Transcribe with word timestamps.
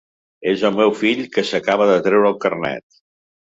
És 0.53 0.61
el 0.69 0.71
meu 0.79 0.93
fill 1.01 1.21
que 1.35 1.43
s'acaba 1.51 1.87
de 1.91 1.99
treure 2.09 2.29
el 2.33 2.41
carnet. 2.47 2.89